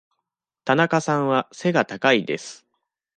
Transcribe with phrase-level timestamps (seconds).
[0.65, 2.65] 田中さんは背が高いです。